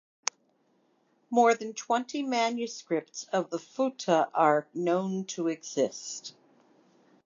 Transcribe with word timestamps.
More 1.29 1.53
than 1.53 1.73
twenty 1.75 2.23
manuscripts 2.23 3.25
of 3.25 3.51
the 3.51 3.59
"Futuh" 3.59 4.31
are 4.33 4.65
known 4.73 5.25
to 5.25 5.47
exist. 5.47 6.33